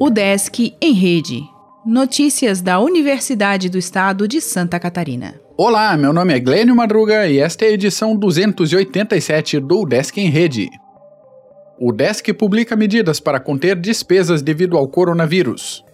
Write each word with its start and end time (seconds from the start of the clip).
O 0.00 0.08
Desk 0.08 0.74
em 0.80 0.92
Rede. 0.92 1.42
Notícias 1.84 2.60
da 2.60 2.80
Universidade 2.80 3.68
do 3.68 3.78
Estado 3.78 4.26
de 4.26 4.40
Santa 4.40 4.80
Catarina. 4.80 5.34
Olá, 5.56 5.96
meu 5.96 6.12
nome 6.12 6.34
é 6.34 6.40
Glênio 6.40 6.74
Madruga 6.74 7.28
e 7.28 7.38
esta 7.38 7.66
é 7.66 7.68
a 7.68 7.72
edição 7.72 8.16
287 8.16 9.60
do 9.60 9.84
Desk 9.84 10.18
em 10.18 10.30
Rede. 10.30 10.70
O 11.78 11.92
Desk 11.92 12.32
publica 12.32 12.74
medidas 12.74 13.20
para 13.20 13.38
conter 13.38 13.76
despesas 13.76 14.42
devido 14.42 14.76
ao 14.76 14.88
coronavírus. 14.88 15.84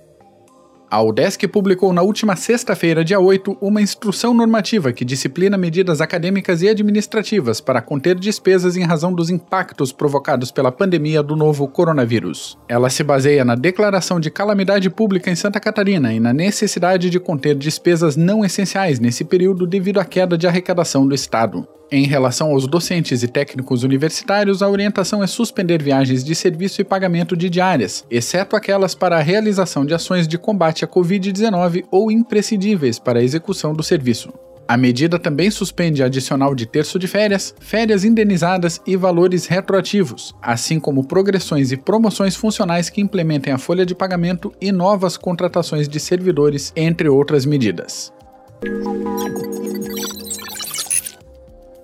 A 0.89 1.03
UDESC 1.03 1.49
publicou 1.49 1.93
na 1.93 2.01
última 2.01 2.37
sexta-feira, 2.37 3.05
dia 3.05 3.19
8, 3.19 3.59
uma 3.61 3.83
instrução 3.83 4.33
normativa 4.33 4.93
que 4.93 5.05
disciplina 5.05 5.59
medidas 5.59 6.01
acadêmicas 6.01 6.63
e 6.63 6.69
administrativas 6.69 7.61
para 7.61 7.83
conter 7.83 8.15
despesas 8.15 8.77
em 8.77 8.85
razão 8.85 9.13
dos 9.13 9.29
impactos 9.29 9.91
provocados 9.91 10.53
pela 10.53 10.71
pandemia 10.71 11.25
do 11.25 11.35
novo 11.35 11.67
coronavírus. 11.67 12.57
Ela 12.69 12.89
se 12.89 13.03
baseia 13.03 13.45
na 13.45 13.57
declaração 13.57 14.21
de 14.21 14.31
calamidade 14.31 14.89
pública 14.89 15.29
em 15.29 15.35
Santa 15.35 15.59
Catarina 15.59 16.13
e 16.13 16.21
na 16.21 16.33
necessidade 16.33 17.11
de 17.11 17.19
conter 17.19 17.57
despesas 17.57 18.17
não 18.17 18.45
essenciais 18.45 19.01
nesse 19.01 19.25
período 19.25 19.67
devido 19.67 19.99
à 19.99 20.05
queda 20.05 20.39
de 20.39 20.47
arrecadação 20.47 21.07
do 21.07 21.17
Estado. 21.17 21.67
Em 21.91 22.05
relação 22.05 22.51
aos 22.51 22.67
docentes 22.67 23.23
e 23.23 23.29
técnicos 23.29 23.85
universitários, 23.85 24.61
a 24.61 24.69
orientação 24.69 25.23
é 25.23 25.27
suspender 25.27 25.81
viagens 25.81 26.25
de 26.25 26.35
serviço 26.35 26.81
e 26.81 26.85
pagamento 26.85 27.37
de 27.37 27.49
diárias, 27.49 28.05
exceto 28.11 28.57
aquelas 28.57 28.93
para 28.93 29.17
a 29.17 29.23
realização 29.23 29.87
de 29.87 29.95
ações 29.95 30.27
de 30.27 30.37
combate 30.37 30.85
à 30.85 30.89
Covid-19 30.89 31.85
ou 31.91 32.11
imprescindíveis 32.11 32.99
para 32.99 33.21
a 33.21 33.23
execução 33.23 33.73
do 33.73 33.85
serviço. 33.85 34.33
A 34.69 34.77
medida 34.77 35.17
também 35.17 35.49
suspende 35.49 36.03
adicional 36.03 36.53
de 36.53 36.67
terço 36.67 36.99
de 36.99 37.07
férias, 37.07 37.55
férias 37.61 38.03
indenizadas 38.03 38.81
e 38.85 38.97
valores 38.97 39.47
retroativos, 39.47 40.35
assim 40.43 40.81
como 40.81 41.07
progressões 41.07 41.71
e 41.71 41.77
promoções 41.77 42.35
funcionais 42.35 42.91
que 42.91 43.01
implementem 43.01 43.53
a 43.53 43.59
folha 43.59 43.87
de 43.87 43.95
pagamento 43.95 44.53
e 44.61 44.73
novas 44.73 45.17
contratações 45.17 45.89
de 45.89 46.01
servidores, 46.01 46.73
entre 46.75 47.09
outras 47.09 47.47
medidas. 47.47 48.13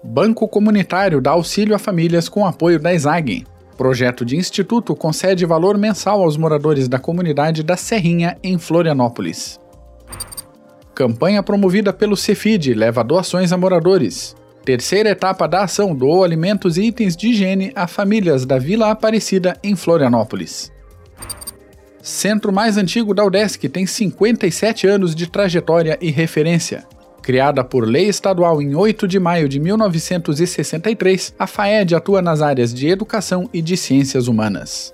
Banco 0.05 0.48
Comunitário 0.48 1.20
dá 1.20 1.31
auxílio 1.31 1.77
a 1.77 1.78
famílias 1.78 2.28
com 2.28 2.45
apoio 2.45 2.81
da 2.81 2.92
ESAG. 2.92 3.47
Projeto 3.77 4.25
de 4.25 4.36
instituto 4.36 4.97
concede 4.97 5.47
valor 5.47 5.78
mensal 5.78 6.22
aos 6.22 6.36
moradores 6.36 6.89
da 6.89 6.98
comunidade 6.98 7.62
da 7.62 7.77
Serrinha, 7.77 8.36
em 8.42 8.59
Florianópolis. 8.59 9.61
Campanha 10.94 11.42
promovida 11.42 11.92
pelo 11.92 12.17
Cefid 12.17 12.75
leva 12.75 13.05
doações 13.05 13.53
a 13.53 13.56
moradores. 13.56 14.36
Terceira 14.64 15.11
etapa 15.11 15.47
da 15.47 15.62
ação 15.62 15.94
doou 15.94 16.22
alimentos 16.22 16.77
e 16.77 16.83
itens 16.83 17.16
de 17.16 17.28
higiene 17.28 17.72
a 17.75 17.87
famílias 17.87 18.44
da 18.44 18.59
Vila 18.59 18.91
Aparecida, 18.91 19.56
em 19.62 19.75
Florianópolis. 19.75 20.70
Centro 22.03 22.53
mais 22.53 22.77
antigo 22.77 23.14
da 23.14 23.25
UDESC 23.25 23.69
tem 23.69 23.87
57 23.87 24.87
anos 24.87 25.14
de 25.14 25.28
trajetória 25.28 25.97
e 26.00 26.11
referência. 26.11 26.84
Criada 27.23 27.62
por 27.62 27.87
lei 27.87 28.09
estadual 28.09 28.61
em 28.61 28.75
8 28.75 29.06
de 29.06 29.20
maio 29.20 29.48
de 29.48 29.61
1963, 29.61 31.34
a 31.39 31.47
FAED 31.47 31.95
atua 31.95 32.20
nas 32.20 32.42
áreas 32.42 32.75
de 32.75 32.89
educação 32.89 33.48
e 33.53 33.62
de 33.62 33.77
ciências 33.77 34.27
humanas. 34.27 34.92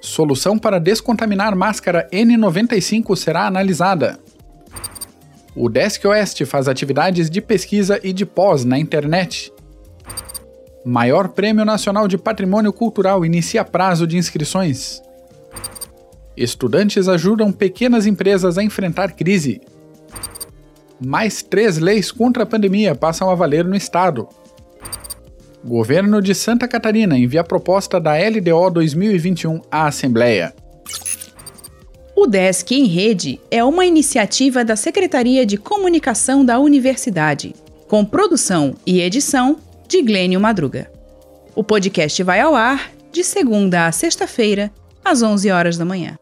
Solução 0.00 0.56
para 0.56 0.78
descontaminar 0.78 1.56
máscara 1.56 2.08
N95 2.12 3.16
será 3.16 3.46
analisada. 3.46 4.18
O 5.54 5.68
Desk 5.68 6.04
Oeste 6.06 6.44
faz 6.44 6.68
atividades 6.68 7.28
de 7.28 7.40
pesquisa 7.40 7.98
e 8.02 8.12
de 8.12 8.24
pós 8.24 8.64
na 8.64 8.78
internet. 8.78 9.52
Maior 10.84 11.28
Prêmio 11.28 11.64
Nacional 11.64 12.06
de 12.06 12.16
Patrimônio 12.16 12.72
Cultural 12.72 13.26
inicia 13.26 13.64
prazo 13.64 14.06
de 14.06 14.16
inscrições. 14.16 15.02
Estudantes 16.36 17.08
ajudam 17.08 17.50
pequenas 17.50 18.06
empresas 18.06 18.56
a 18.56 18.62
enfrentar 18.62 19.12
crise. 19.12 19.60
Mais 21.00 21.42
três 21.42 21.78
leis 21.78 22.10
contra 22.10 22.42
a 22.42 22.46
pandemia 22.46 22.94
passam 22.94 23.30
a 23.30 23.34
valer 23.34 23.64
no 23.64 23.76
estado. 23.76 24.28
Governo 25.64 26.22
de 26.22 26.34
Santa 26.34 26.66
Catarina 26.66 27.16
envia 27.16 27.44
proposta 27.44 28.00
da 28.00 28.12
LDO 28.14 28.70
2021 28.70 29.60
à 29.70 29.86
Assembleia. 29.86 30.54
O 32.16 32.26
Desk 32.26 32.72
em 32.72 32.84
Rede 32.84 33.40
é 33.50 33.62
uma 33.62 33.86
iniciativa 33.86 34.64
da 34.64 34.74
Secretaria 34.74 35.46
de 35.46 35.56
Comunicação 35.56 36.44
da 36.44 36.58
Universidade, 36.58 37.54
com 37.86 38.04
produção 38.04 38.74
e 38.84 39.00
edição 39.00 39.56
de 39.86 40.02
Glênio 40.02 40.40
Madruga. 40.40 40.90
O 41.54 41.62
podcast 41.62 42.22
vai 42.22 42.40
ao 42.40 42.54
ar 42.54 42.90
de 43.12 43.22
segunda 43.22 43.86
a 43.86 43.92
sexta-feira, 43.92 44.70
às 45.04 45.22
11 45.22 45.50
horas 45.50 45.78
da 45.78 45.84
manhã. 45.84 46.18